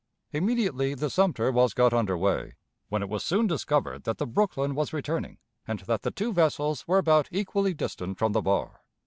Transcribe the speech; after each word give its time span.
Immediately 0.33 0.95
the 0.95 1.11
Sumter 1.11 1.51
was 1.51 1.75
got 1.75 1.93
under 1.93 2.17
way, 2.17 2.55
when 2.89 3.03
it 3.03 3.07
was 3.07 3.23
soon 3.23 3.45
discovered 3.45 4.03
that 4.03 4.17
the 4.17 4.25
Brooklyn 4.25 4.73
was 4.73 4.93
returning, 4.93 5.37
and 5.67 5.81
that 5.81 6.01
the 6.01 6.09
two 6.09 6.33
vessels 6.33 6.87
were 6.87 6.97
about 6.97 7.29
equally 7.31 7.75
distant 7.75 8.17
from 8.17 8.31
the 8.31 8.41
bar. 8.41 8.81